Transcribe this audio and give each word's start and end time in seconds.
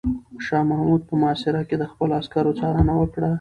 شاه 0.45 0.63
محمود 0.71 1.01
په 1.09 1.13
محاصره 1.21 1.61
کې 1.69 1.75
د 1.77 1.83
خپلو 1.91 2.13
عسکرو 2.19 2.57
څارنه 2.59 2.93
وکړه. 2.97 3.29